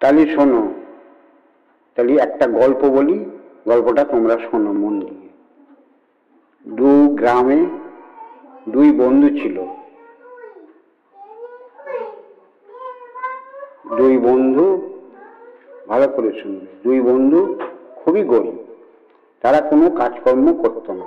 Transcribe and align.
তাহলে 0.00 0.34
শোনো। 0.34 0.74
তাহলে 1.94 2.20
একটা 2.20 2.46
গল্প 2.46 2.84
বলি, 2.84 3.24
গল্পটা 3.68 4.04
তোমরা 4.04 4.38
শোনো 4.38 4.72
মন 4.72 5.00
দিয়ে। 5.00 5.28
দু 6.68 7.08
গ্রামে 7.14 7.66
দুই 8.68 8.92
বন্ধু 8.92 9.28
ছিল। 9.28 9.64
দুই 13.96 14.18
বন্ধু 14.18 14.94
ভালো 15.88 16.08
করে 16.08 16.32
শুনবে। 16.42 16.66
দুই 16.84 17.00
বন্ধু 17.00 17.58
খুবই 17.96 18.24
গরিব। 18.24 18.58
তারা 19.42 19.60
কোনো 19.60 19.90
কাজকর্ম 19.90 20.62
করতো 20.62 20.92
না। 20.92 21.06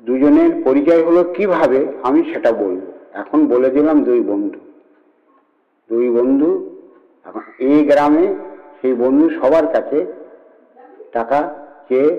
দুজনের 0.00 0.62
পরিচয় 0.64 1.04
হলো 1.04 1.24
কীভাবে, 1.24 1.86
আমি 2.02 2.24
সেটা 2.24 2.52
বলব। 2.52 2.80
এখন 3.12 3.46
বলে 3.46 3.70
দিলাম 3.70 4.04
দুই 4.04 4.20
বন্ধু। 4.20 4.71
দুই 5.92 6.10
বন্ধু 6.10 6.50
এখন 7.24 7.40
এই 7.58 7.84
গ্রামে 7.84 8.34
সেই 8.80 8.94
বন্ধু 8.94 9.30
সবার 9.30 9.66
কাছে 9.66 9.98
টাকা 11.12 11.54
চেয়ে 11.88 12.10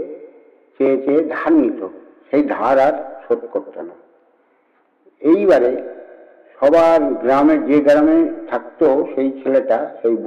চেয়ে 0.77 0.97
চেয়ে 1.05 1.21
ধার 1.29 1.53
নিত। 1.53 1.87
সেই 2.29 2.43
ধার 2.43 2.79
আর 2.79 2.93
শোধ 3.27 3.41
করতো 3.51 3.81
না। 3.81 3.95
এইবারে 5.21 5.71
সবার 6.59 7.01
গ্রামে 7.01 7.57
যে 7.57 7.77
গ্রামে 7.79 8.17
থাকতো 8.49 9.07
সেই 9.15 9.29
ছেলেটা, 9.43 9.89
সেই 10.01 10.17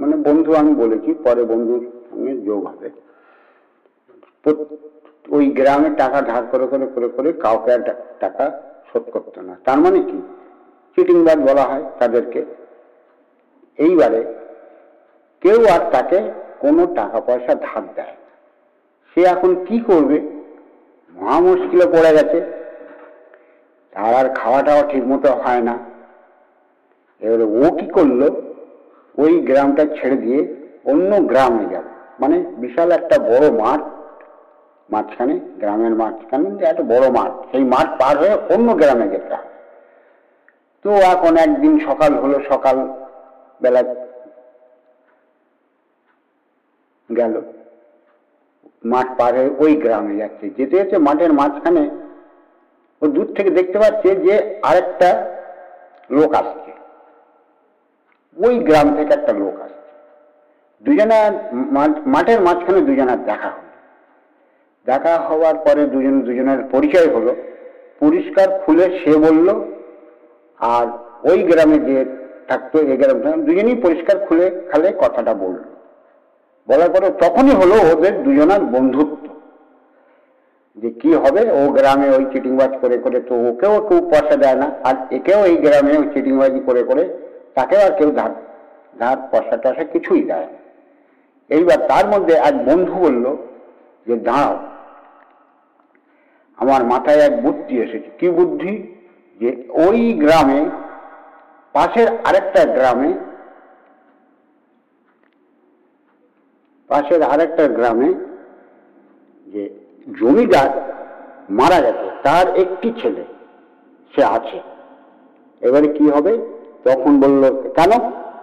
মানে 0.00 0.16
বন্ধু 0.16 0.54
আমি 0.54 0.74
বলেছি, 0.74 1.14
পরে 1.24 1.44
বন্ধুর 1.44 1.82
সঙ্গে 2.10 2.32
যোগ 2.36 2.66
হবে। 2.66 2.88
ওই 5.28 5.46
গ্রামে 5.50 5.90
টাকা 5.96 6.22
ধার 6.22 6.42
করে 6.50 6.66
করে 6.66 6.86
করে 6.94 7.08
করে 7.08 7.32
কাউকে 7.32 7.72
আর 7.72 7.82
টাকা 8.20 8.44
শোধ 8.92 9.02
করতো 9.12 9.40
না। 9.40 9.56
তার 9.64 9.78
মানে 9.78 9.98
কি? 10.00 10.18
চিটিংবাজ 10.94 11.38
বলা 11.50 11.62
হয় 11.62 11.84
তাদেরকে। 11.98 12.44
এইবারে 13.78 14.24
কেউ 15.40 15.66
আর 15.66 15.90
তাকে 15.92 16.18
কোনো 16.60 16.86
টাকা 16.86 17.20
পয়সা 17.20 17.54
ধার 17.54 17.82
দেয় 17.96 18.14
সে 19.16 19.22
এখন 19.22 19.64
কি 19.64 19.80
করবে? 19.80 20.20
মহা 21.14 21.40
মুশকিলে 21.40 21.86
পড়ে 21.86 22.12
গেছে। 22.12 22.40
তার 23.92 24.14
আর 24.14 24.34
খাওয়া 24.34 24.62
টাওয়া 24.62 24.82
ঠিক 24.82 25.04
মতো 25.04 25.32
হয় 25.32 25.60
না। 25.60 25.78
এবারে 27.20 27.42
ও 27.42 27.76
কি 27.76 27.86
করল? 27.86 28.22
ওই 29.18 29.40
গ্রামটা 29.40 29.84
ছেড়ে 29.84 30.16
দিয়ে 30.16 30.54
অন্য 30.84 31.16
গ্রামে 31.16 31.64
যাবে। 31.74 31.88
মানে 32.20 32.36
বিশাল 32.56 32.92
একটা 32.92 33.18
বড় 33.18 33.50
মাঠ, 33.50 33.80
মাঝখানে, 34.92 35.40
গ্রামের 35.58 35.94
মাঝখানে 35.94 36.64
একটা 36.64 36.82
বড় 36.82 37.10
মাঠ। 37.10 37.32
সেই 37.50 37.64
মাঠ 37.64 37.88
পার 38.00 38.18
হয়ে 38.18 38.34
অন্য 38.54 38.74
গ্রামে 38.74 39.08
যেতে 39.08 39.36
তো 40.84 40.90
এখন 40.90 41.36
একদিন 41.36 41.80
সকাল 41.86 42.14
হলো, 42.14 42.40
সকাল 42.48 42.76
বেলা 43.62 43.82
গেল। 47.16 47.42
মাঠ 48.84 49.18
পার 49.18 49.34
হয়ে 49.34 49.50
ওই 49.58 49.76
গ্রামে 49.76 50.16
যাচ্ছে। 50.16 50.50
যেতে 50.50 50.76
যেতে 50.76 50.98
মাঠের 50.98 51.32
মাঝখানে 51.32 51.90
ও 53.02 53.06
দূর 53.06 53.34
থেকে 53.34 53.50
দেখতে 53.50 53.78
পাচ্ছে 53.78 54.14
যে 54.14 54.60
আরেকটা 54.62 55.36
লোক 56.10 56.34
আসছে। 56.34 56.72
ওই 58.46 58.58
গ্রাম 58.58 58.96
থেকে 58.96 59.14
একটা 59.14 59.32
লোক 59.32 59.60
আসছে। 59.60 59.76
দুজনের 60.82 61.54
মা- 61.54 62.00
মাঠের 62.06 62.40
মাঝখানে 62.40 62.80
দুজনার 62.80 63.24
দেখা 63.24 63.50
হলো। 63.50 63.66
দেখা 64.86 65.18
হওয়ার 65.18 65.54
পরে 65.54 65.86
দুজন, 65.86 66.20
দুজনের 66.20 66.58
পরিচয় 66.70 67.14
হলো। 67.14 67.36
পরিষ্কার 68.00 68.60
খুলে 68.60 69.00
সে 69.04 69.16
বলল, 69.16 69.72
আর 70.58 70.86
ওই 71.30 71.42
গ্রামে 71.42 71.78
যে 71.78 72.25
থাকতো 72.48 72.78
থাকতো, 72.78 73.42
দুজনেই 73.42 73.74
পরিষ্কার 73.74 74.18
খুলে 74.18 74.50
খালে 74.72 74.92
কথাটা 74.98 75.34
বলল। 75.34 75.62
বলার 76.68 76.90
পরে 76.90 77.10
তখনই 77.10 77.54
হলো 77.54 77.74
ওদের 77.92 78.22
দুজনার 78.22 78.60
বন্ধুত্ব। 78.60 79.26
যে 80.76 80.90
কি 80.90 81.14
হবে 81.14 81.50
ও 81.50 81.72
গ্রামে 81.72 82.08
ওই 82.10 82.24
চিটিংবাজ 82.32 82.72
করে 82.80 82.98
করে 82.98 83.20
তো 83.20 83.34
ওকেও 83.34 83.88
কেউ 83.88 84.00
পয়সা 84.10 84.36
দেয় 84.36 84.54
না 84.54 84.70
আর 84.84 84.94
একেও 85.10 85.44
এই 85.44 85.56
গ্রামে 85.56 85.98
ওই 85.98 86.08
চিটিংবাজি 86.14 86.60
করে 86.66 86.82
করে 86.82 87.08
তাকেও 87.54 87.80
আর 87.80 87.90
কেউ 87.90 88.10
ধার 88.10 88.30
ধার 88.98 89.16
পয়সা 89.30 89.56
টয়সা 89.56 89.84
কিছুই 89.84 90.22
দেয় 90.22 90.46
না। 90.46 90.58
এইবার 91.48 91.88
তার 91.88 92.06
মধ্যে 92.06 92.34
এক 92.34 92.64
বন্ধু 92.64 92.94
বলল 92.94 93.36
যে 94.06 94.16
দাঁড়াও 94.16 94.58
আমার 96.56 96.84
মাথায় 96.84 97.18
এক 97.18 97.42
বুদ্ধি 97.42 97.82
এসেছে। 97.82 98.10
কি 98.18 98.30
বুদ্ধি? 98.30 98.92
যে 99.40 99.62
ওই 99.88 100.12
গ্রামে 100.12 100.64
পাশের 101.76 102.08
আরেকটা 102.08 102.64
গ্রামে, 102.64 103.12
পাশের 106.88 107.22
আরেকটা 107.22 107.68
গ্রামে 107.68 108.14
যে 109.46 109.70
জমিদার 110.20 110.70
মারা 111.50 111.80
গেছে, 111.80 112.10
তার 112.22 112.56
একটি 112.56 112.92
ছেলে 113.02 113.24
সে 114.14 114.24
আছে। 114.24 114.60
এবারে 115.60 115.88
কি 115.88 116.10
হবে? 116.10 116.38
তখন 116.84 117.20
বলল, 117.20 117.42
কেন? 117.50 117.92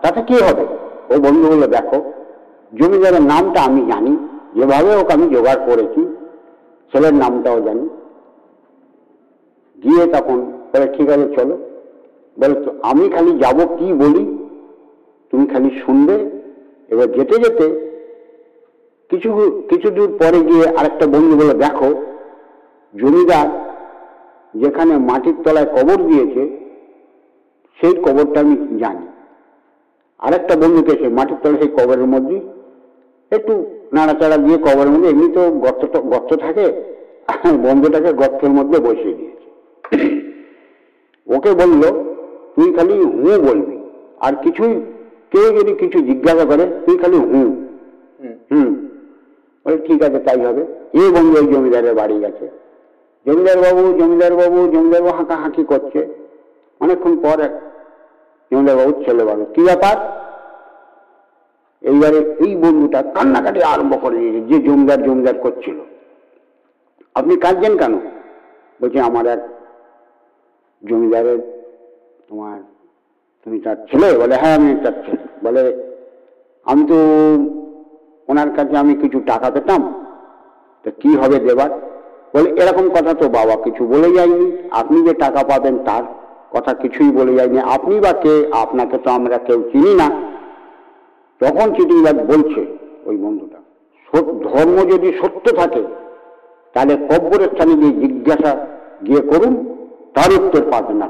তাতে 0.02 0.22
কি 0.22 0.34
হবে? 0.34 0.66
ও 1.10 1.20
বন্ধু 1.20 1.48
বলল, 1.48 1.68
দেখো, 1.68 2.14
জমিদারের 2.74 3.22
নামটা 3.22 3.62
আমি 3.62 3.92
জানি, 3.92 4.18
যেভাবে 4.56 4.96
ওকে 4.96 5.14
আমি 5.14 5.36
জোগাড় 5.36 5.66
করেছি, 5.66 6.02
ছেলের 6.92 7.14
নামটাও 7.14 7.62
জানি। 7.62 7.90
গিয়ে 9.84 10.14
তখন 10.14 10.52
বলে, 10.74 10.98
ঠিক 10.98 11.10
আছে, 11.10 11.36
চলো। 11.36 11.73
বলে 12.38 12.56
আমি 12.84 13.06
খালি 13.10 13.32
যাব 13.40 13.58
কি 13.78 13.88
বলি? 14.02 14.24
তুমি 15.34 15.46
খালি 15.48 15.70
শুনবে। 15.86 16.16
এবার 16.92 17.08
যেতে 17.12 17.36
যেতে 17.44 17.68
কিছু 19.12 19.30
কিছু 19.70 19.88
দূর 19.90 20.10
পরে 20.22 20.40
গিয়ে 20.50 20.66
আরেকটা 20.78 21.06
বন্ধু 21.14 21.34
বলে, 21.42 21.54
দেখো, 21.54 21.90
জমিদার 22.94 23.48
যেখানে 24.62 24.94
মাটির 25.10 25.38
তলায় 25.44 25.70
কবর 25.76 25.98
দিয়েছে, 26.08 26.44
সেই 27.80 27.94
কবরটা 28.06 28.40
আমি 28.40 28.56
জানি। 28.80 29.06
আরেকটা 30.20 30.56
বন্ধুকে 30.56 30.94
সে 31.00 31.08
মাটির 31.10 31.38
তলায় 31.44 31.60
সেই 31.62 31.72
কবরের 31.78 32.10
মধ্যে 32.14 32.38
একটু 33.32 33.54
নাড়াচাড়া 33.94 34.38
দিয়ে 34.38 34.58
কবরের 34.58 34.92
মধ্যে 34.94 35.10
এমনি 35.10 35.28
তো 35.34 35.42
গর্ত 35.66 35.84
গর্ত 36.14 36.32
থাকে, 36.36 36.66
বন্ধুটাকে 37.66 38.12
গর্তের 38.14 38.50
মধ্যে 38.50 38.78
বসিয়ে 38.80 39.18
দিয়েছে। 39.20 39.48
ওকে 41.28 41.52
বলল 41.62 41.82
তুই 42.56 42.74
খালি 42.74 42.94
হু 42.94 43.42
বলবি। 43.50 43.80
আর 44.20 44.34
কিছুই 44.44 44.82
কেউ 45.32 45.60
যদি 45.60 45.74
কিছু 45.74 46.00
জিজ্ঞাসা 46.00 46.46
করে 46.46 46.66
তুই 46.86 46.98
খালি 46.98 47.18
হু। 47.18 47.66
হুম। 48.52 48.88
বলে 49.66 49.78
ঠিক 49.78 50.04
আছে 50.04 50.20
তাই 50.20 50.46
হবে। 50.46 50.62
এই 50.94 51.12
বন্ধু 51.12 51.40
ওই 51.40 51.54
জমিদারের 51.54 51.96
বাড়ি 51.96 52.20
গেছে। 52.20 52.50
জমিদার 53.26 53.58
বাবু 53.58 53.94
জমিদার 53.94 54.36
বাবু 54.36 54.68
জমিদার 54.72 55.04
বাবু 55.04 55.18
হাঁকা 55.18 55.36
হাঁকি 55.36 55.64
করছে। 55.64 56.08
অনেকক্ষণ 56.80 57.18
পর 57.18 57.40
এক 57.40 57.52
জমিদার 58.52 58.78
বাবুর 58.78 59.04
ছেলে 59.06 59.26
বলে 59.26 59.46
কি 59.54 59.64
ব্যাপার? 59.64 60.24
এইবারে 61.82 62.18
এই 62.18 62.56
বন্ধুটা 62.56 63.02
কান্নাকাটি 63.02 63.64
আরম্ভ 63.64 64.02
করে 64.02 64.18
দিয়েছে 64.18 64.42
যে 64.42 64.60
জমিদার 64.60 65.04
জমিদার 65.04 65.34
করছিল। 65.38 65.80
আপনি 67.16 67.38
কাঁদছেন 67.38 67.78
কেন? 67.78 68.00
বলছে 68.82 69.00
আমার 69.00 69.28
এক 69.28 69.40
জমিদারের 70.86 71.53
তোমার 72.30 72.58
তুমি 73.44 73.58
তার 73.60 73.78
ছেলে 73.90 74.10
বলে 74.18 74.36
হ্যাঁ 74.42 74.56
আমি 74.60 74.72
তার 74.84 74.96
ছেলে। 75.06 75.24
বলে, 75.46 75.62
আমি 76.66 76.84
তো 76.92 76.98
ওনার 78.28 78.50
কাছে 78.58 78.76
আমি 78.78 78.94
কিছু 78.94 79.18
টাকা 79.32 79.48
পেতাম, 79.52 79.82
তো 80.86 80.90
কি 81.02 81.12
হবে 81.22 81.38
দেবার? 81.40 81.72
বলে, 82.34 82.50
এরকম 82.62 82.86
কথা 82.90 83.14
তো 83.14 83.26
বাবা 83.30 83.56
কিছু 83.64 83.84
বলে 83.94 84.10
যায়নি। 84.16 84.46
আপনি 84.72 84.98
যে 85.08 85.14
টাকা 85.14 85.42
পাবেন 85.44 85.76
তার 85.88 86.04
কথা 86.56 86.74
কিছুই 86.74 87.12
বলে 87.12 87.34
যায়নি। 87.38 87.58
আপনি 87.76 87.96
বা 88.00 88.14
কে? 88.14 88.36
আপনাকে 88.64 88.98
তো 88.98 89.10
আমরা 89.10 89.38
কেউ 89.38 89.60
চিনি 89.72 89.94
না। 90.02 90.08
তখন 91.42 91.68
চিটিংবাজ 91.76 92.18
বলছে 92.32 92.62
ওই 93.06 93.18
বন্ধুটা 93.18 93.60
ধর্ম 94.44 94.78
যদি 94.94 95.10
সত্য 95.22 95.46
থাকে, 95.56 95.84
তাহলে 96.74 96.94
কব্বরের 97.10 97.50
স্থানে 97.54 97.74
গিয়ে 97.82 97.96
জিজ্ঞাসা 98.04 98.52
গিয়ে 99.08 99.22
করুন, 99.32 99.54
তার 100.16 100.30
উত্তর 100.40 100.64
পাবেন 100.72 100.98
না 100.98 101.08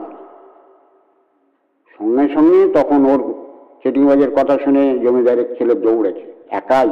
সঙ্গে 2.03 2.33
সঙ্গে 2.33 2.73
তখন 2.73 3.05
ওর 3.05 3.33
চিটিংবাজের 3.83 4.31
কথা 4.31 4.57
শুনে 4.63 4.99
জমিদারের 4.99 5.55
ছেলে 5.57 5.75
দৌড়েছে, 5.75 6.33
একাই। 6.49 6.89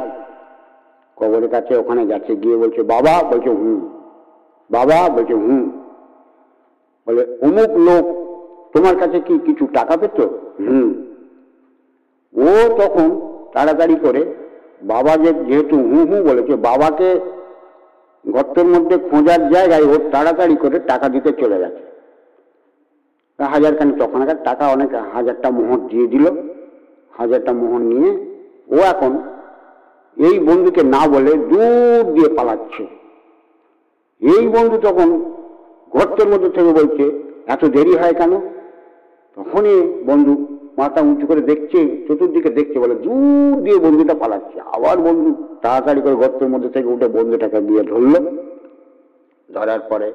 কবরের 1.16 1.48
কাছে 1.48 1.76
ওখানে 1.76 2.06
যাচ্ছে, 2.06 2.36
গিয়ে 2.36 2.56
বলছে, 2.56 2.82
বাবা, 2.82 3.22
বলছে, 3.22 3.50
হুম। 3.50 3.88
বাবা, 4.70 5.08
বলছে, 5.08 5.34
হুম। 5.34 5.70
বলে, 7.06 7.26
অমুক 7.42 7.70
লোক, 7.76 8.04
তোমার 8.76 8.96
কাছে 8.96 9.20
কি 9.20 9.38
কিছু 9.38 9.66
টাকা 9.66 9.96
পেত? 9.96 10.20
হুম। 10.60 10.94
ও 12.34 12.74
তখন 12.78 13.20
তাড়াতাড়ি 13.52 13.94
করে, 13.94 14.24
বাবা 14.82 15.16
যে 15.16 15.32
যেহেতু 15.32 15.76
হু 15.76 16.06
হু 16.06 16.24
বলেছে, 16.24 16.56
বাবাকে 16.56 17.20
গর্তের 18.28 18.66
মধ্যে 18.66 18.98
খোঁজার 18.98 19.48
জায়গায় 19.48 19.82
ও 19.82 19.94
তাড়াতাড়ি 20.12 20.56
করে 20.56 20.78
টাকা 20.78 21.08
দিতে 21.08 21.32
চলে 21.32 21.58
গেছে। 21.58 21.91
খানি 23.50 23.92
তখন 23.98 24.20
টাকা 24.44 24.64
অনেক 24.68 24.90
হাজারটা 25.14 25.50
মোহর 25.50 25.80
দিয়ে 25.90 26.06
দিল, 26.06 26.26
হাজারটা 27.18 27.52
মোহর 27.52 27.80
নিয়ে। 27.80 28.10
ও 28.74 28.76
এখন 28.92 29.12
এই 30.16 30.36
বন্ধুকে 30.38 30.82
না 30.94 31.02
বলে 31.08 31.32
দূর 31.50 32.12
দিয়ে 32.14 32.28
পালাচ্ছে। 32.36 32.84
এই 34.22 34.44
বন্ধু 34.48 34.76
তখন 34.88 35.08
গর্তের 35.92 36.28
মধ্যে 36.28 36.48
থেকে 36.48 36.72
বলছে, 36.72 37.04
এত 37.46 37.62
দেরি 37.64 37.94
হয় 37.96 38.14
কেন? 38.14 38.32
তখনই 39.36 39.76
বন্ধু 40.06 40.32
মাথা 40.78 41.00
উঁচু 41.00 41.24
করে 41.26 41.40
দেখছে, 41.40 41.78
চতুর্দিকে 42.08 42.50
দেখছে 42.50 42.78
বলে 42.78 42.94
দূর 42.94 43.54
দিয়ে 43.64 43.78
বন্ধুটা 43.78 44.14
পালাচ্ছে। 44.14 44.60
আবার 44.60 44.96
বন্ধু 44.96 45.30
তাড়াতাড়ি 45.62 46.00
করে 46.00 46.14
গর্তের 46.14 46.48
মধ্যে 46.48 46.68
থেকে 46.68 46.88
উঠে 46.88 47.08
বন্ধুটাকে 47.08 47.60
দিয়ে 47.60 47.82
ধরলো। 47.82 48.18
ধরার 49.54 49.80
পরে 49.90 50.12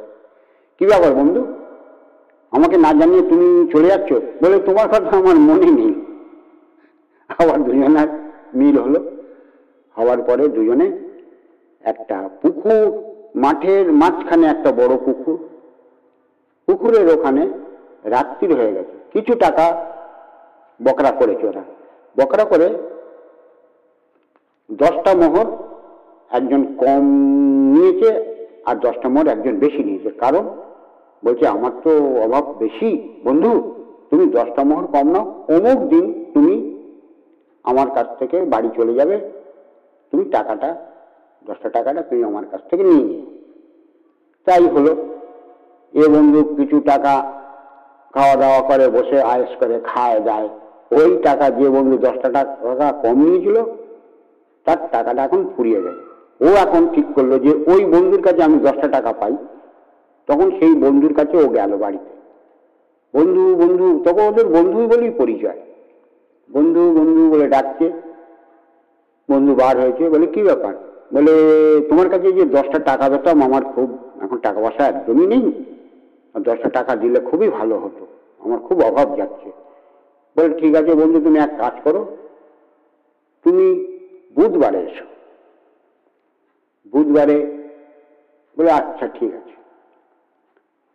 কি 0.79 0.85
ব্যাপার 0.85 1.11
বন্ধু? 1.13 1.41
আমাকে 2.51 2.77
না 2.77 2.93
জানিয়ে 2.93 3.29
তুমি 3.29 3.71
চলে 3.71 3.87
যাচ্ছ 3.87 4.13
বলে 4.13 4.59
তোমার 4.59 4.87
কথা 4.87 5.17
আমার 5.17 5.35
মনে 5.35 5.71
নেই। 5.71 6.05
আবার 7.29 7.63
দুজনের 7.63 8.07
মিল 8.55 8.79
হলো। 8.79 9.11
হওয়ার 9.97 10.21
পরে 10.21 10.47
দুজনে 10.47 10.91
একটা 11.81 12.29
পুকুর, 12.41 13.03
মাঠের 13.35 13.91
মাঝখানে 13.91 14.47
একটা 14.47 14.71
বড় 14.71 14.97
পুকুর। 14.97 15.37
পুকুরের 16.65 17.19
ওখানে 17.19 17.47
রাত্রির 18.03 18.55
হয়ে 18.55 18.73
গেছে। 18.73 18.91
কিছু 19.13 19.39
টাকা 19.39 19.85
বকরা 20.83 21.11
করেছে 21.11 21.47
ওরা। 21.47 21.63
বকরা 22.19 22.45
করে 22.45 22.69
দশটা 24.71 25.15
মোহর 25.15 25.45
একজন 26.31 26.75
কম 26.77 27.01
নিয়েছে 27.73 28.35
আর 28.65 28.75
দশটা 28.75 29.09
মোহর 29.09 29.27
একজন 29.27 29.55
বেশি 29.55 29.83
নিয়েছে। 29.83 30.09
কারণ 30.09 30.49
বলছে, 31.25 31.47
আমার 31.47 31.71
তো 31.83 31.91
অভাব 32.23 32.55
বেশি। 32.59 33.13
বন্ধু, 33.23 33.73
তুমি 34.09 34.25
দশটা 34.25 34.63
মোহর 34.63 34.87
কম 34.87 35.07
নাও। 35.11 35.23
অমুক 35.23 35.89
দিন 35.89 36.25
তুমি 36.33 36.83
আমার 37.63 37.87
কাছ 37.89 38.07
থেকে 38.19 38.41
বাড়ি 38.41 38.69
চলে 38.75 38.93
যাবে। 38.93 39.19
তুমি 40.11 40.25
টাকাটা, 40.25 40.75
দশটা 41.47 41.69
টাকাটা 41.69 42.01
তুমি 42.01 42.23
আমার 42.23 42.45
কাছ 42.51 42.61
থেকে 42.69 42.83
নিয়ে 42.83 43.03
নিও। 43.03 43.25
তাই 44.45 44.67
হলো। 44.67 44.95
এ 45.93 46.07
বন্ধু 46.07 46.43
কিছু 46.43 46.79
টাকা 46.79 47.31
খাওয়া 48.13 48.35
দাওয়া 48.35 48.61
করে, 48.61 48.87
বসে 48.87 49.21
আয়েস 49.21 49.49
করে, 49.59 49.79
খায় 49.83 50.19
দায় 50.19 50.49
ওই 50.91 51.17
টাকা 51.23 51.49
যে 51.49 51.69
বন্ধু 51.69 51.97
দশটা 51.97 52.29
টাকা 52.29 52.91
কম 52.91 53.25
নিয়েছিল, 53.25 53.63
তার 54.65 54.77
টাকাটা 54.91 55.23
এখন 55.23 55.49
ফুরিয়ে 55.57 55.81
গেছে। 55.81 56.03
ও 56.45 56.47
এখন 56.67 56.87
ঠিক 56.93 57.05
করল 57.15 57.39
যে, 57.39 57.51
ওই 57.71 57.85
বন্ধুর 57.85 58.21
কাছে 58.21 58.43
আমি 58.43 58.59
দশটা 58.59 58.87
টাকা 58.87 59.13
পাই। 59.13 59.35
তখন 60.27 60.51
সেই 60.59 60.75
বন্ধুর 60.75 61.13
কাছে 61.13 61.37
ও 61.37 61.47
গেল 61.47 61.77
বাড়িতে। 61.77 62.17
বন্ধু 63.17 63.55
বন্ধু, 63.55 64.03
তখন 64.05 64.21
ওদের 64.21 64.47
বন্ধুই 64.47 64.87
বলেই 64.87 65.11
পরিচয়। 65.11 65.59
বন্ধু 66.51 66.93
বন্ধু 66.93 67.29
বলে 67.31 67.47
ডাকছে। 67.47 67.91
বন্ধু 69.31 69.55
বার 69.55 69.79
হয়েছে, 69.79 70.09
বলে, 70.09 70.27
কি 70.27 70.43
ব্যাপার? 70.43 70.73
বলে, 71.13 71.31
তোমার 71.89 72.09
কাছে 72.09 72.31
যে 72.31 72.45
দশটা 72.45 72.79
টাকা 72.79 73.09
পেতাম, 73.09 73.41
আমার 73.41 73.63
খুব, 73.63 73.97
এখন 74.23 74.37
টাকা 74.37 74.61
পয়সা 74.61 74.87
একদমই 74.87 75.27
নেই। 75.27 75.63
আর 76.33 76.41
দশটা 76.41 76.69
টাকা 76.69 76.95
দিলে 76.95 77.19
খুবই 77.19 77.49
ভালো 77.49 77.79
হতো, 77.79 78.07
আমার 78.39 78.59
খুব 78.59 78.81
অভাব 78.81 79.17
যাচ্ছে। 79.17 79.51
বলে, 80.37 80.59
ঠিক 80.59 80.75
আছে 80.75 80.95
বন্ধু, 80.95 81.19
তুমি 81.19 81.39
এক 81.39 81.49
কাজ 81.57 81.73
করো। 81.83 82.17
তুমি 83.43 83.97
বুধবারে 84.35 84.79
এসো। 84.79 85.05
বুধবারে 86.91 87.57
বলে 88.57 88.71
আচ্ছা 88.71 89.07
ঠিক 89.07 89.33
আছে। 89.33 89.56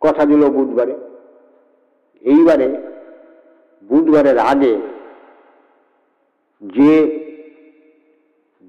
কথা 0.05 0.23
দিল 0.25 0.41
বুধবারে। 0.49 0.95
এইবারে, 2.23 2.67
বুধবারের 3.89 4.37
আগে 4.51 4.73
যে 6.61 6.91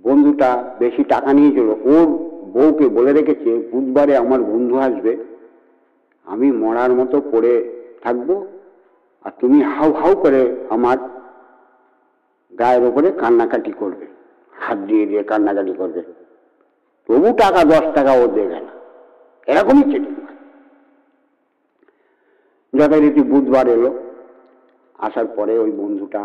বন্ধুটা 0.04 0.50
বেশি 0.78 1.02
টাকা 1.04 1.30
নিয়েছিল, 1.32 1.68
ওর 1.92 2.06
বউকে 2.54 2.86
বলে 2.88 3.12
রেখেছে, 3.12 3.50
বুধবারে 3.72 4.12
আমার 4.16 4.40
বন্ধু 4.42 4.76
আসবে, 4.78 5.12
আমি 6.26 6.48
মরার 6.52 6.92
মতো 6.94 7.16
পড়ে 7.32 7.54
থাকব 8.04 8.28
আর 9.24 9.32
তুমি 9.40 9.58
হাউ 9.62 9.90
হাউ 9.92 10.12
করে 10.16 10.40
আমার 10.70 10.98
গায়ের 12.52 12.82
ওপরে 12.84 13.08
কান্নাকাটি 13.12 13.72
করবে, 13.72 14.06
হাত 14.52 14.78
দিয়ে 14.78 15.04
দিয়ে 15.06 15.22
কান্নাকাটি 15.22 15.72
করবে। 15.72 16.00
তবু 17.08 17.28
টাকা, 17.38 17.60
দশ 17.64 17.84
টাকা 17.94 18.12
ও 18.22 18.24
দেবে 18.26 18.58
না। 18.66 18.72
এরকমই 19.48 19.84
চেটিং 19.92 20.14
যথারীতি 22.78 23.22
বুধবার 23.32 23.66
এলো, 23.68 23.90
আসার 24.98 25.26
পরে 25.36 25.54
ওই 25.58 25.70
বন্ধুটা 25.70 26.22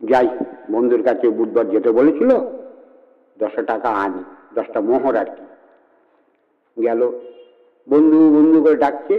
যাই, 0.00 0.28
বন্ধুর 0.70 1.02
কাছে 1.02 1.26
বুধবার 1.28 1.66
যেতে 1.70 1.90
বলেছিল, 1.90 2.30
দশটা 3.38 3.62
টাকা 3.62 3.88
আনি, 4.04 4.22
দশটা 4.54 4.80
মোহর 4.80 5.14
আর 5.16 5.28
কি। 5.36 5.44
গেল, 6.82 7.00
বন্ধু 7.88 8.18
বন্ধু 8.36 8.58
করে 8.62 8.76
ডাকছে, 8.76 9.16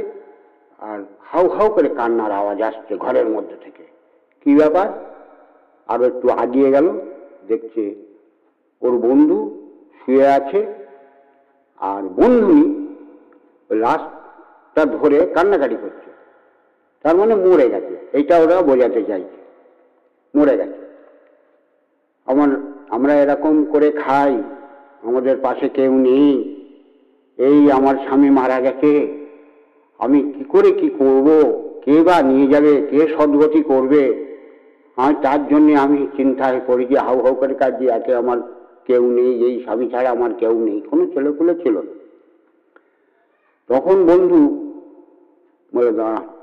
আর 0.81 0.99
হাউ 1.21 1.45
হাউ 1.49 1.67
করে 1.69 1.89
কান্নার 1.89 2.31
আওয়াজ 2.31 2.59
আসছে 2.61 2.93
ঘরের 2.97 3.27
মধ্যে 3.29 3.57
থেকে। 3.63 3.83
কি 4.45 4.51
ব্যাপার? 4.55 4.87
আরও 5.89 6.03
একটু 6.03 6.27
আগিয়ে 6.43 6.69
গেল, 6.71 6.87
দেখছে 7.47 7.83
ওর 8.81 8.93
বন্ধু 8.97 9.39
শুয়ে 9.99 10.27
আছে, 10.27 10.59
আর 11.81 12.03
বন্ধুই 12.19 12.63
লাশটা 13.69 14.81
ধরে 14.85 15.17
কান্নাকাটি 15.35 15.77
করছে। 15.81 16.05
তার 17.06 17.16
মানে 17.16 17.36
মরে 17.36 17.69
গেছে। 17.69 18.07
এইটা 18.13 18.38
ওরা 18.38 18.62
বোঝাতে 18.62 19.04
চাইছে। 19.04 19.36
মরে 20.36 20.57
গেছে। 20.57 20.80
আমার, 22.25 22.50
আমরা 22.90 23.13
এরকম 23.13 23.66
করে 23.66 23.92
খাই, 23.92 24.44
আমাদের 25.04 25.38
পাশে 25.38 25.69
কেউ 25.69 25.94
নেই, 26.00 26.56
এই 27.38 27.72
আমার 27.72 27.96
স্বামী 27.96 28.30
মারা 28.30 28.62
গেছে, 28.62 28.92
আমি 29.98 30.19
কি 30.22 30.44
করে 30.44 30.72
কি 30.72 30.90
করব? 30.90 31.28
কে 31.86 32.04
বা 32.04 32.22
নিয়ে 32.22 32.48
যাবে? 32.48 32.88
কে 32.90 33.07
সদ্গতি 33.18 33.63
করবে? 33.63 34.25
আমি 34.96 35.16
তার 35.22 35.48
জন্য 35.48 35.80
আমি 35.80 36.07
চিন্তায় 36.16 36.60
করি 36.68 36.86
যে 36.86 36.98
হাউ 36.98 37.22
হাউ 37.22 37.36
করে 37.36 37.54
কাজ 37.54 37.84
একে 37.84 38.16
আমার 38.16 38.38
কেউ 38.88 39.12
নেই, 39.12 39.46
এই 39.46 39.63
স্বামী 39.63 39.90
ছাড়া 39.90 40.10
আমার 40.10 40.34
কেউ 40.34 40.66
নেই। 40.66 40.81
কোনো 40.81 41.06
ছেলেপুলে 41.06 41.56
ছিল 41.56 41.75
না। 41.81 41.94
তখন 43.68 44.06
বন্ধু, 44.06 44.72
বলে, 45.75 45.92
দাঁড়া 45.92 46.34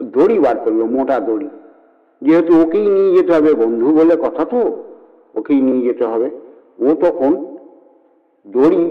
দড়ি 0.00 0.38
বার 0.38 0.56
করল, 0.56 0.82
মোটা 0.84 1.20
দড়ি। 1.20 1.48
যেহেতু 2.22 2.60
ওকেই 2.62 2.86
নিয়ে 2.86 3.12
যেতে 3.16 3.32
হবে, 3.34 3.54
বন্ধু 3.54 3.94
বলে 3.94 4.16
কথা 4.16 4.44
তো, 4.44 4.60
ওকেই 5.34 5.60
নিয়ে 5.60 5.82
যেতে 5.82 6.04
হবে। 6.04 6.30
ও 6.80 6.94
তখন 6.94 7.32
দড়ি 8.46 8.90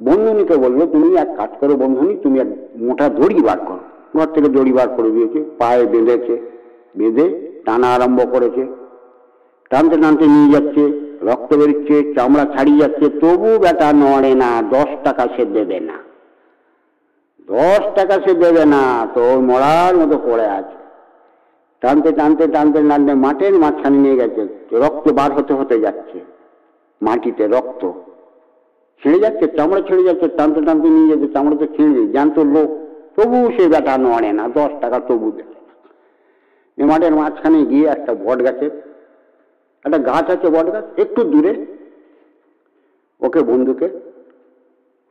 বন্ধুনিকে 0.00 0.56
বলল, 0.56 0.86
তুমি 0.86 1.16
এক 1.16 1.36
কাজ 1.36 1.50
করো 1.60 1.76
বন্ধুনি, 1.76 2.16
তুমি 2.16 2.40
এক 2.40 2.46
মোটা 2.76 3.08
দড়ি 3.08 3.42
বার 3.42 3.58
করো। 3.58 3.80
ঘর 4.16 4.26
থেকে 4.26 4.48
দড়ি 4.48 4.72
বার 4.72 4.88
করে 4.88 5.10
দিয়েছে, 5.10 5.44
পায়ে 5.58 5.86
বেঁধেছে, 5.86 6.40
বেঁধে 6.96 7.26
টানা 7.64 7.88
আরম্ভ 7.94 8.32
করেছে। 8.32 8.62
টানতে 9.70 9.96
টানতে 9.96 10.26
নিয়ে 10.26 10.52
যাচ্ছে, 10.52 10.82
রক্ত 11.22 11.54
বেরোচ্ছে, 11.54 12.14
চামড়া 12.14 12.44
ছাড়িয়ে 12.44 12.78
যাচ্ছে 12.78 13.08
তবু 13.08 13.58
বেটা 13.58 13.92
নড়ে 13.92 14.34
না, 14.34 14.62
দশ 14.70 14.88
টাকা 15.04 15.28
সে 15.36 15.44
দেবে 15.44 15.80
না। 15.80 16.09
দশ 17.50 17.82
টাকা 17.98 18.14
সে 18.24 18.32
দেবে 18.42 18.64
না, 18.74 18.82
তো 19.14 19.20
ওর 19.30 19.38
মরার 19.50 19.94
মতো 20.00 20.16
পড়ে 20.26 20.46
আছে। 20.58 20.76
টানতে 21.82 22.10
টানতে 22.18 22.44
টানতে 22.54 22.78
টানতে 22.88 23.12
মাঠের 23.24 23.54
মাঝখানে 23.62 23.98
নিয়ে 24.04 24.16
গেছে, 24.20 24.42
রক্ত 24.82 25.06
বার 25.18 25.30
হতে 25.36 25.52
হতে 25.58 25.76
যাচ্ছে, 25.84 26.18
মাটিতে 27.00 27.44
রক্ত। 27.54 27.82
ছিঁড়ে 29.02 29.18
যাচ্ছে, 29.24 29.44
চামড়া 29.56 29.80
ছিঁড়ে 29.88 30.04
যাচ্ছে, 30.08 30.26
টানতে 30.38 30.60
টানতে 30.66 30.88
নিয়ে 30.96 31.08
যাচ্ছে 31.10 31.28
চামড়া 31.34 31.56
তো 31.62 31.66
ছিঁড়ে 31.76 32.02
জানতো 32.16 32.40
লোক। 32.54 32.68
তবু 33.16 33.38
সে 33.54 33.64
বেটা 33.72 33.94
নড়ে 34.04 34.30
না, 34.38 34.44
দশ 34.58 34.70
টাকা 34.82 34.98
তবু 35.08 35.28
দেবে 35.36 35.54
এ 36.78 36.82
মাঠের 36.90 37.14
মাঝখানে 37.20 37.58
গিয়ে 37.70 37.86
একটা 37.96 38.12
বট 38.24 38.38
গাছের 38.46 38.72
একটা 39.84 39.98
গাছ 40.08 40.26
আছে 40.34 40.48
বট 40.56 40.66
গাছ, 40.74 40.84
একটু 41.02 41.20
দূরে, 41.32 41.52
ওকে 43.22 43.40
বন্ধুকে 43.50 43.86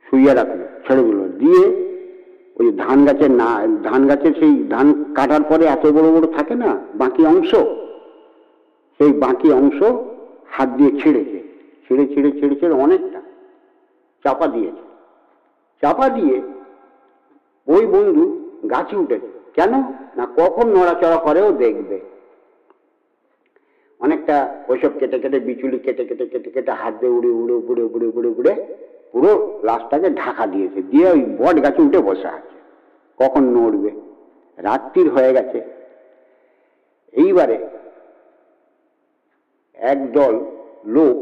শুইয়ে 0.06 0.32
রাখল, 0.38 0.60
ছেড়ে 0.84 1.02
দিল, 1.06 1.20
দিয়ে 1.40 1.64
ওই 2.60 2.72
ধান 2.72 3.04
গাছের 3.04 3.30
না, 3.30 3.66
ধান 3.82 4.06
গাছের 4.06 4.32
সেই 4.38 4.54
ধান 4.68 5.04
কাটার 5.14 5.42
পরে 5.42 5.64
এত 5.64 5.86
বড় 5.86 6.08
বড় 6.12 6.26
থাকে 6.36 6.54
না, 6.54 6.78
বাকি 6.94 7.26
অংশ? 7.26 7.54
সেই 9.00 9.12
বাকি 9.12 9.52
অংশ 9.52 9.82
হাত 10.48 10.68
দিয়ে 10.68 10.90
ছিঁড়েছে, 11.00 11.38
ছিঁড়ে 11.84 12.06
ছিঁড়ে 12.06 12.30
ছিঁড়ে 12.32 12.56
ছিঁড়ে 12.56 12.74
অনেকটা 12.74 13.20
চাপা 14.24 14.46
দিয়েছে। 14.46 14.82
চাপা 15.82 16.08
দিয়ে 16.08 16.36
ওই 17.66 17.86
বন্ধু 17.86 18.24
গাছে 18.70 18.96
উঠেছে। 18.96 19.28
কেন? 19.54 19.72
না, 20.16 20.26
কখন 20.36 20.66
নড়াচড়া 20.68 21.16
করেও 21.16 21.52
দেখবে। 21.52 22.00
অনেকটা 24.00 24.36
ওইসব 24.68 24.90
কেটে 24.98 25.18
কেটে, 25.18 25.38
বিচুলি 25.40 25.78
কেটে 25.78 26.04
কেটে 26.04 26.26
কেটে 26.26 26.50
কেটে 26.50 26.72
হাত 26.72 26.94
দিয়ে 27.00 27.12
উড়ে 27.12 27.28
উড়ে 27.28 27.54
উড়ে 27.54 27.82
উড়ে 27.82 28.06
উড়ে 28.18 28.28
উড়ে 28.38 28.54
পুরো 29.14 29.32
লাশটাকে 29.62 30.08
ঢাকা 30.22 30.44
দিয়েছে, 30.46 30.80
দিয়ে 30.82 31.06
ওই 31.14 31.22
বট 31.40 31.56
গাছে 31.64 31.80
উঠে 31.82 32.00
বসে 32.08 32.28
আছে। 32.36 32.56
কখন 33.20 33.42
নড়বে? 33.56 33.90
রাত্রির 34.58 35.08
হয়ে 35.10 35.32
গেছে। 35.32 35.58
এইবারে 37.14 37.56
একদল 39.78 40.34
লোক 40.86 41.16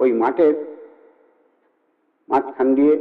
ওই 0.00 0.10
মাঠের 0.12 0.54
মাঝখান 2.28 2.68
দিয়ে 2.74 2.94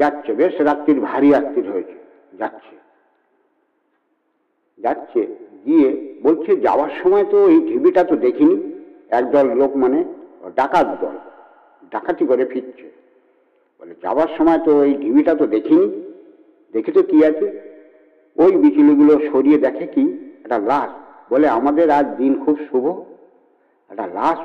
যাচ্ছে। 0.00 0.30
বেশ 0.40 0.54
রাত্রির 0.60 0.98
ভারী 1.00 1.28
রাত্রির 1.30 1.66
হয়েছে, 1.72 1.96
যাচ্ছে। 2.38 2.74
যাচ্ছে, 4.78 5.20
গিয়ে 5.66 5.88
বলছে, 6.22 6.50
যাওয়ার 6.56 6.92
সময় 7.02 7.24
তো 7.30 7.38
এই 7.48 7.60
ঢিবিটা 7.68 8.02
তো 8.04 8.14
দেখিনি। 8.16 8.56
একদল 9.18 9.46
লোক 9.60 9.72
মানে 9.76 9.98
ডাকাত 10.56 10.88
দল। 11.02 11.16
ডাকাতি 11.92 12.24
করে 12.26 12.44
ফিরছে। 12.44 12.90
বলে, 13.80 13.94
যাওয়ার 14.02 14.28
সময় 14.38 14.58
তো 14.64 14.70
ওই 14.78 14.94
ঢিবিটা 14.94 15.34
তো 15.34 15.46
দেখিনি। 15.46 15.86
দেখে 16.72 16.92
তো 16.92 17.02
কি 17.02 17.24
আছে? 17.24 17.46
ওই 18.36 18.52
বিচুলিগুলো 18.56 19.32
সরিয়ে 19.32 19.58
দেখে 19.58 19.86
কি? 19.86 20.04
একটা 20.44 20.58
লাশ। 20.58 20.90
বলে, 21.32 21.48
আমাদের 21.48 21.90
আজ 21.90 22.06
দিন 22.16 22.44
খুব 22.44 22.56
শুভ। 22.70 22.84
একটা 23.90 24.06
লাশ 24.06 24.38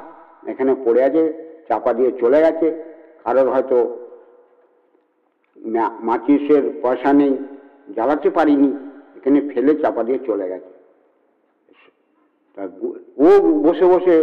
এখানে 0.50 0.76
পড়ে 0.86 1.04
আছে, 1.04 1.24
চাপা 1.68 1.94
দিয়ে 1.94 2.12
চলে 2.12 2.40
গেছে। 2.42 2.68
কারোর 3.24 3.50
হয়তো 3.50 3.78
মাচিসের 6.00 6.64
পয়সা 6.82 7.14
নেই, 7.14 7.38
জ্বালাতে 7.94 8.30
পারিনি। 8.30 8.72
এখানে 9.18 9.42
ফেলে 9.54 9.76
চাপা 9.76 10.04
দিয়ে 10.04 10.20
চলে 10.26 10.50
গেছে। 10.50 10.72
তা 12.56 12.64
ও 13.18 13.28
বসে 13.66 13.86
বসে 13.86 14.16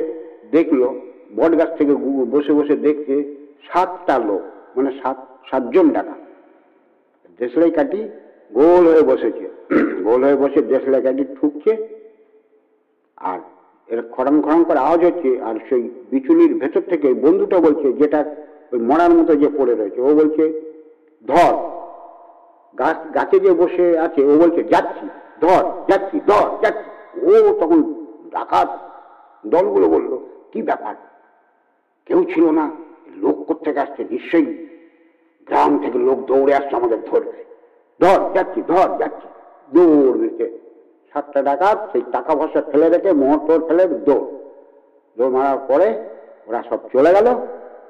দেখল 0.50 0.81
বট 1.37 1.59
গাছ 1.59 1.79
থেকে 1.79 1.95
বসে 2.31 2.53
বসে 2.53 2.76
দেখছে 2.76 3.14
সাতটা 3.73 4.19
লোক 4.19 4.43
মানে 4.76 4.91
সাত, 5.03 5.17
সাতজন 5.50 5.88
ডাকা 5.91 6.14
দেশলাই 7.41 7.71
কাটি 7.71 8.09
গোল 8.55 8.87
হয়ে 8.87 9.03
বসেছে। 9.03 9.49
গোল 10.05 10.25
হয়ে 10.25 10.37
বসে 10.37 10.62
দেশলাই 10.62 11.03
কাটি 11.03 11.25
ঠুকছে। 11.41 11.88
আর 13.17 13.38
এর 13.88 14.03
খড়ং 14.12 14.43
খড়ং 14.43 14.64
করে 14.64 14.79
আওয়াজ 14.79 15.05
হচ্ছে, 15.05 15.43
আর 15.43 15.55
সেই 15.69 15.91
বিচুলির 16.11 16.55
ভেতর 16.55 16.81
থেকে 16.81 17.14
বন্ধুটা 17.14 17.61
বলছে, 17.61 17.93
যেটা 17.93 18.25
ওই 18.73 18.79
মরার 18.79 19.11
মতো 19.11 19.35
যে 19.35 19.49
পড়ে 19.59 19.75
রয়েছে, 19.75 20.00
ও 20.00 20.14
বলছে, 20.14 20.73
ধর, 21.29 21.55
গাছ, 22.79 22.97
গাছে 23.14 23.41
যে 23.41 23.53
বসে 23.53 23.99
আছে, 23.99 24.25
ও 24.25 24.38
বলছে, 24.38 24.64
যাচ্ছি, 24.64 25.07
ধর 25.41 25.64
যাচ্ছি 25.88 26.21
ধর, 26.26 26.47
যাচ্ছি। 26.62 26.91
ও 27.21 27.53
তখন 27.61 27.95
ডাকাত 28.31 28.69
দলগুলো 29.47 29.88
বলল, 29.88 30.19
কি 30.53 30.62
ব্যাপার? 30.62 30.95
কেউ 32.06 32.25
ছিল 32.25 32.50
না। 32.50 32.70
লোক 33.16 33.44
কোথেকে 33.46 33.80
আসছে? 33.80 34.04
নিশ্চয়ই 34.11 34.66
গ্রাম 35.46 35.78
থেকে 35.78 35.99
লোক 35.99 36.18
দৌড়ে 36.26 36.54
আসছে 36.54 36.76
আমাদের 36.76 37.00
ধরবে 37.04 37.44
ধর, 38.00 38.34
যাচ্ছি 38.34 38.62
ধর, 38.62 38.99
যাচ্ছি। 38.99 39.26
দৌড় 39.73 40.18
দিচ্ছে। 40.18 40.58
সাতটা 41.12 41.42
ডাকাত, 41.42 41.88
সেই 41.92 42.02
টাকা 42.12 42.34
পয়সা 42.34 42.62
ফেলে 42.62 42.88
রেখে 42.88 43.12
মোহর 43.12 43.68
ফেলে 43.68 43.88
দৌড়। 43.88 44.26
দৌড় 45.16 45.30
মারার 45.30 45.58
পরে 45.68 45.88
ওরা 46.46 46.62
সব 46.70 46.78
চলে 46.92 47.12
গেল। 47.12 47.34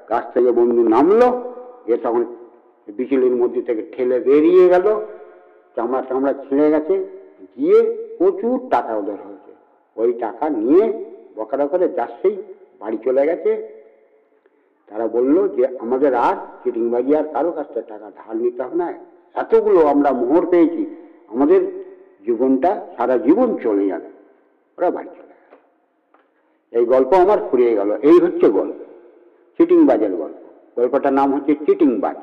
গাছ 0.09 0.33
থেকে 0.33 0.51
বন্ধু 0.51 0.89
নামলো। 0.89 1.27
এ 1.87 1.97
তখন 2.03 2.25
বিচুলির 2.87 3.35
মধ্যে 3.35 3.61
থেকে 3.61 3.83
ঠেলে 3.91 4.19
বেরিয়ে 4.19 4.69
গেল। 4.69 4.99
চামড়া 5.75 6.01
চামড়া 6.01 6.33
ছিঁড়ে 6.33 6.71
গেছে। 6.71 7.05
গিয়ে 7.57 8.07
প্রচুর 8.17 8.69
টাকা 8.69 8.95
ওদের 8.95 9.13
হয়েছে। 9.13 9.51
ওই 9.97 10.13
টাকা 10.13 10.49
নিয়ে 10.49 11.03
বকারা 11.35 11.67
করে 11.67 11.89
যাচ্ছেই, 11.89 12.35
বাড়ি 12.79 12.97
চলে 13.05 13.25
গেছে। 13.25 13.74
তারা 14.87 15.07
বলল 15.07 15.47
যে, 15.47 15.67
আমাদের 15.79 16.15
আর 16.15 16.35
চিটিংবাজি 16.63 17.15
আর 17.15 17.23
কারও 17.23 17.51
কাছ 17.51 17.67
থেকে 17.67 17.81
টাকা 17.81 18.11
ধার 18.15 18.35
নিতে 18.35 18.63
হবে 18.63 18.75
না। 18.75 18.93
এতগুলো 19.33 19.87
আমরা 19.87 20.11
মোহর 20.11 20.49
পেয়েছি। 20.49 20.95
আমাদের 21.27 21.83
জীবনটা 22.25 22.87
সারা 22.97 23.17
জীবন 23.17 23.57
চলে 23.57 23.87
যাবে। 23.87 24.07
ওরা 24.77 24.91
বাড়ি 24.91 25.09
চলে 25.09 25.27
যাবে 25.27 26.79
এই 26.79 26.85
গল্প 26.85 27.13
আমার 27.13 27.37
ফুরিয়ে 27.51 27.75
গেল। 27.75 27.91
এই 27.91 28.19
হচ্ছে 28.19 28.49
গল্প। 28.49 28.75
চিটিংবাজের 29.57 30.15
গল্প। 30.15 30.35
গল্পটার 30.79 31.13
নাম 31.13 31.35
হচ্ছে 31.35 31.55
চিটিংবাজ। 31.55 32.17